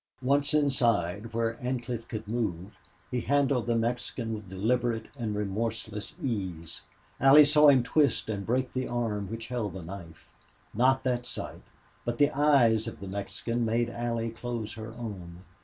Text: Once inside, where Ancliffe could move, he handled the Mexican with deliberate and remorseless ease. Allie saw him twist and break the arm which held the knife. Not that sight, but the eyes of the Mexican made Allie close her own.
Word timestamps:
Once 0.23 0.51
inside, 0.55 1.31
where 1.31 1.59
Ancliffe 1.61 2.07
could 2.07 2.27
move, 2.27 2.79
he 3.11 3.21
handled 3.21 3.67
the 3.67 3.75
Mexican 3.75 4.33
with 4.33 4.49
deliberate 4.49 5.09
and 5.15 5.35
remorseless 5.35 6.15
ease. 6.19 6.81
Allie 7.19 7.45
saw 7.45 7.67
him 7.67 7.83
twist 7.83 8.27
and 8.27 8.43
break 8.43 8.73
the 8.73 8.87
arm 8.87 9.27
which 9.27 9.49
held 9.49 9.73
the 9.73 9.83
knife. 9.83 10.31
Not 10.73 11.03
that 11.03 11.27
sight, 11.27 11.61
but 12.03 12.17
the 12.17 12.31
eyes 12.31 12.87
of 12.87 12.99
the 12.99 13.07
Mexican 13.07 13.63
made 13.63 13.91
Allie 13.91 14.31
close 14.31 14.73
her 14.73 14.87
own. 14.97 15.43